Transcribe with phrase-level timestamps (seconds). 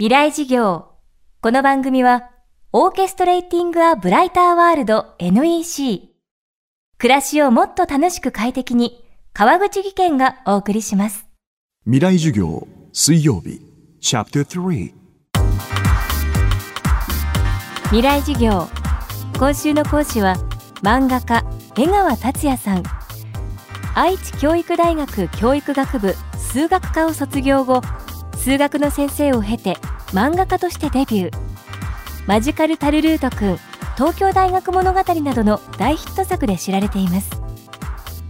[0.00, 0.86] 未来事業。
[1.42, 2.30] この番組は、
[2.72, 6.08] オーケストレーティング・ア・ブライター・ワールド NEC。
[6.96, 11.26] 暮らしをもっと楽しく快適に、川口義賢がお送りします。
[11.84, 13.60] 未来授業水曜日
[14.00, 14.94] チャプター3
[17.82, 18.68] 未来事業。
[19.38, 20.36] 今週の講師は、
[20.82, 21.44] 漫画家、
[21.76, 22.82] 江川達也さん。
[23.94, 27.82] 愛知教育大学教育学部数学科を卒業後、
[28.40, 29.76] 数学の先生を経て
[30.12, 31.32] 漫画家としてデビュー。
[32.26, 33.58] マジカルタルルートくん
[33.96, 37.30] 東京大学物語などの大ヒット作で知られています。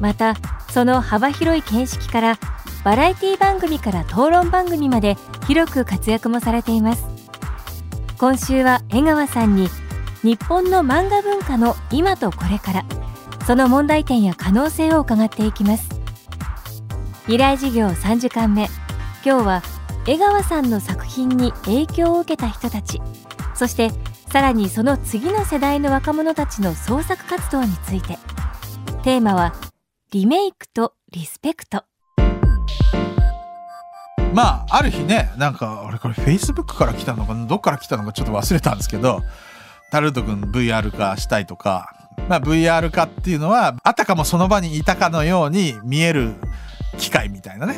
[0.00, 0.34] また
[0.70, 2.38] その幅広い見識から
[2.82, 5.16] バラエティ番組から討論番組まで
[5.46, 7.04] 広く活躍もされています。
[8.18, 9.68] 今週は江川さんに
[10.24, 12.84] 日本の漫画文化の今とこれから
[13.46, 15.88] その問題点や可能性を伺っていきます。
[17.26, 18.68] 未来事業3時間目。
[19.24, 19.62] 今日は
[20.04, 23.00] 江川さんの作品に影響を受けた人たち。
[23.54, 23.90] そして
[24.32, 28.18] さらにその次の世代の若者たちの創作活動について。
[29.04, 29.54] テーマは
[30.10, 31.84] リメイクとリスペクト。
[34.34, 39.20] まあある日ねなんかあれこれフェイスブックから来たのかどっから来たのかちょっと忘れたんですけど
[39.90, 46.32] タルト君 VR 化したいとか、まあ、VR 化っていうのはあたかもその場にいたかのように見える
[46.96, 47.76] 機械みたいなね。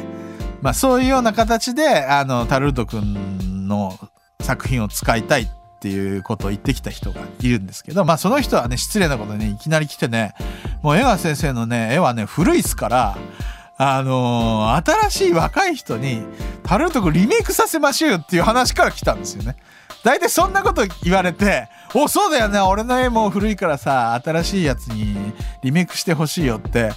[0.64, 3.98] まあ、そういうような形であのタルート君の
[4.40, 5.48] 作品を使いたいっ
[5.78, 10.32] ていうことを言ってきた人がいるんですけど、まあ、その人はね失礼なことねいきなり来てね
[10.82, 13.18] もう江川先生のね絵はね古いっすから
[13.76, 16.22] あのー、新しい若い人に
[16.62, 19.56] タルート君リメイクさせましょうよっていう話から来たんですよね。
[20.02, 22.58] 大体そんなこと言われておそうだよね。
[22.60, 25.16] 俺の絵も古いからさ新しいやつに
[25.62, 26.90] リメイクしてほしいよって。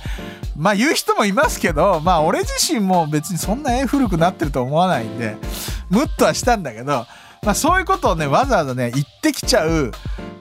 [0.58, 5.38] まあ言う人もいますけどまあ俺自身も別にそんな絵古くなってると思わないんで
[5.90, 7.06] ムッとはしたんだけど、
[7.44, 9.92] まあ、そういうことをねわざわざね言ってきちゃう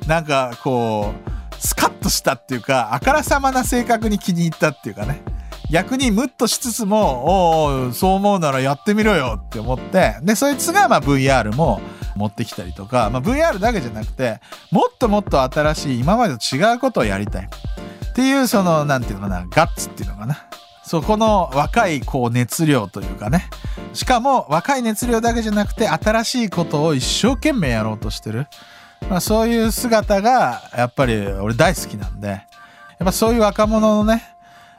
[0.06, 5.22] なんかこうスカッとしたっていうかあからさまな性格に気に入ったっていうかね。
[5.68, 11.80] 逆にムッとしつつもおうおうそう思うならやってみろよって思ってでそいつがまあ VR も
[12.16, 14.40] 持ってきたりとか、まあ、VR だけじゃなくて
[14.70, 17.48] もっともっと新しい今までと違うことをやりたい。
[18.10, 20.46] っていうその何て言うのかなガッツっていうのかな。
[20.82, 23.50] そこの若いこう熱量というかね。
[23.92, 28.46] しかも若い熱量だけじゃなくて新しいことを一生懸命やろうとしてる、
[29.10, 32.28] まあ、そういう姿がやっぱり俺大好きなんで。
[32.28, 34.22] やっぱそういう若者のね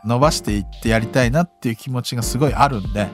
[0.03, 3.07] 伸ばしていってやりたいなっていう気持ちがすごいあるんで。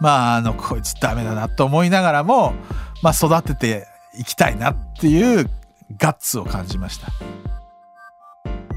[0.00, 2.54] まああのこいつダメだなと思いながらも
[3.02, 3.86] まあ、育てて
[4.18, 5.48] いきたいなっていう
[5.96, 7.08] ガッツを感じました。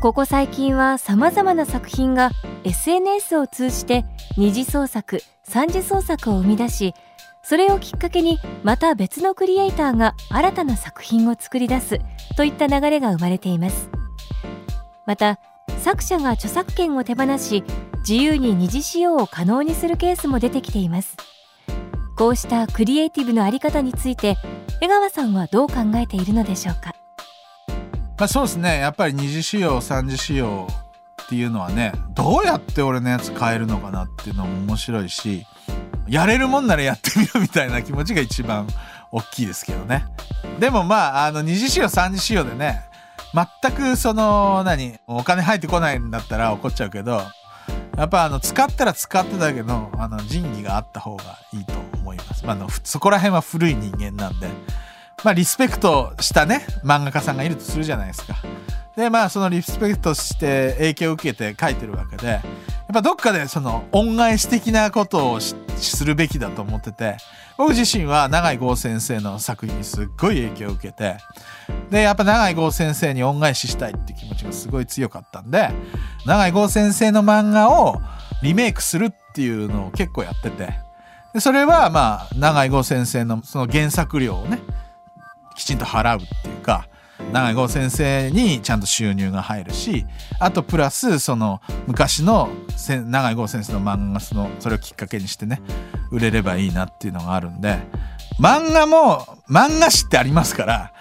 [0.02, 2.32] ここ最近はさまざまな作品が
[2.66, 4.04] SNS を通じて
[4.38, 6.94] 二次創作三次創作を生み出し
[7.42, 12.00] それをきっかけにまた別のクリエイターが新たな作品を作り出す
[12.36, 13.90] といった流れが生まれています。
[15.06, 15.40] また
[15.80, 17.64] 作者が著作権を手放し
[18.00, 21.16] 自由に二次使用を可能にするケースも出てきています。
[22.16, 24.38] こうしたクリエイティブのあり方について
[24.82, 26.94] 江川さんはどう考えているのでしょうか、
[28.18, 28.80] まあ、そうですね。
[28.80, 30.68] やっぱり二次使用三次使用
[31.24, 35.46] っていうのはねどうやって俺のやつ変えるのかなっていうのも面白いし
[36.08, 38.68] やれるもんならやってみろみたいな気持ちが一番
[39.12, 40.06] 大きいですけどね。
[40.60, 42.82] でもまああの二次使用三次使用でね
[43.34, 47.22] 全くその何お金入ってこないんだったら怒っちゃうけど
[47.98, 51.24] やっぱあの使ったら使ってたけどあの仁義があった方が
[51.54, 51.74] いいと
[52.24, 52.46] ます。
[52.46, 54.48] まあ、のそこら辺は古い人間なんで、
[55.24, 58.36] まあ、リスペクトしたね漫画家さんがいるとするじゃないですか。
[58.96, 62.42] でまあそのリスペクトして影響を受けて書いてるわけでやっ
[62.94, 65.56] ぱどっかでその恩返し的なことをす
[66.06, 67.18] るべきだと思ってて
[67.58, 71.18] 僕自身は永井豪先生の作品にすっごい影響を受けて
[71.90, 75.70] でやっぱ永井豪先生に恩返ししたいって気持ちがすごい強かったんで
[76.28, 78.00] 永井豪先生の漫画を
[78.44, 80.83] リメイクするっていうのを結構やってて
[81.34, 84.60] でそれはまあ永井豪先生のその原作料をね
[85.56, 86.88] きちんと払うっていうか
[87.32, 90.06] 永井豪先生にちゃんと収入が入るし
[90.40, 92.50] あとプラスその昔の
[92.88, 95.62] 永井豪先生の漫画そのそれをきっかけにしてね
[96.12, 97.80] 売れればいいなっていうのがあるんで
[98.40, 100.94] 漫画も漫画誌ってありますから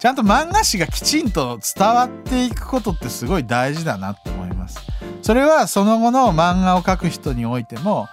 [0.00, 4.80] ちゃんと漫画誌がきちんと伝わっていくことってすごい大事だなって思います。
[5.20, 8.08] それはその後の漫画を描く人においても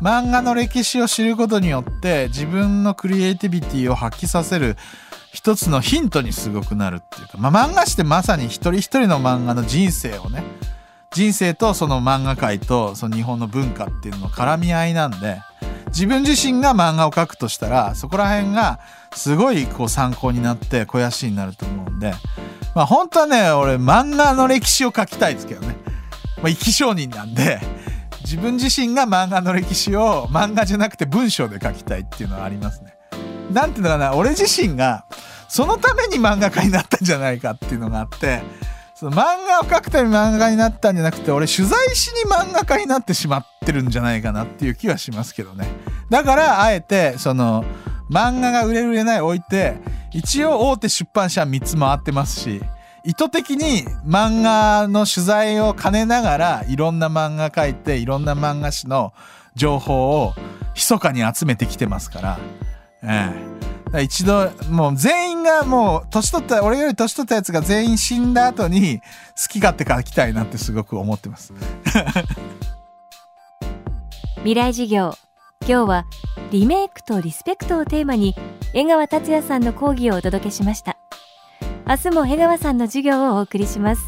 [0.00, 4.76] 漫画の歴史を知ることによって自分のクリエイティビティを発揮させる
[5.32, 10.42] 一つのヒントにすごくなるっていうか、まあ、漫画誌ってまさに一人一人の漫画の人生をね
[11.10, 15.40] 人生とその漫画界とその日本の文化っていうのの絡み合いなんで
[15.88, 18.80] 自分自身が漫画を描くとしたらそこら辺が
[19.14, 22.12] すごいこう参考になって肥やしになると思うんで
[22.74, 25.76] まあ本当はね俺漫画の歴史を書きたいですけどね、
[26.38, 27.75] まあ、生き証人なんで。
[28.26, 32.98] 自分自身が漫画の歴史を漫画じゃなくて文章で書きたいっていうのはありますね。
[33.52, 35.06] なんていうのかな俺自身が
[35.48, 38.42] そのために漫画家になったんじゃないかっていうのがあって
[38.96, 45.68] その漫画を描くために漫画家になったんじゃなくて俺取材しに漫画家になってしまってるんじゃないかなっていう気はしますけどね
[46.10, 47.64] だからあえてその
[48.10, 49.76] 漫画が売れる売れない置いて
[50.12, 52.60] 一応大手出版社3つ回ってますし
[53.06, 59.14] 意図的に漫画の取材を兼ねながらいろんな漫画描いていろんな漫画誌の
[59.54, 60.34] 情報を
[60.74, 62.38] 密かに集めてきてますから。
[63.04, 63.32] え
[63.94, 69.04] え、一度もう全員がもう年取った俺より年取ったやつが全員死んだ後に好
[69.50, 71.52] き勝手書きたいなってすごく思ってます。
[74.38, 75.14] 未来授業。
[75.60, 76.04] 今日は
[76.50, 78.34] リメイクとリスペクトをテーマに
[78.74, 80.95] 江川達也さんの講義をお届けしました。
[81.88, 84.02] 明日も江川さんの授業をお送りします。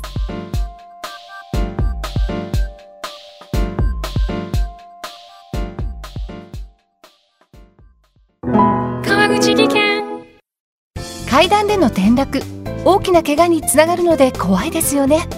[8.42, 10.02] 川口技研。
[11.30, 12.42] 階段での転落。
[12.84, 15.28] 大きな怪我につながるので怖いですよね。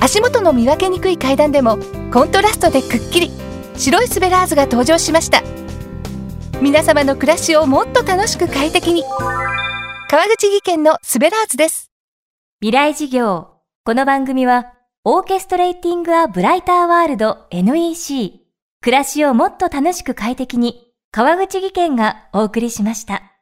[0.00, 1.78] 足元の見分けにくい階段でも
[2.12, 3.30] コントラストでくっきり。
[3.76, 5.42] 白いスベラーズが登場しました。
[6.62, 9.02] 皆様の暮らしをもっと楽しく快適に
[10.14, 11.90] 川口技研のスベラーズです。
[12.60, 13.48] 未来事業。
[13.84, 14.72] この番組は
[15.02, 18.46] オーケストレーティングアブライターワールド NEC
[18.80, 23.33] 暮らしをもっと楽しく快適に川口技研がお送りしました。